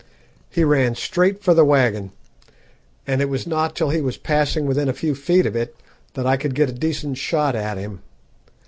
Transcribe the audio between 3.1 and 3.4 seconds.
it